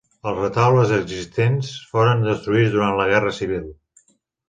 [0.29, 3.73] Els retaules existents foren destruïts durant la Guerra Civil.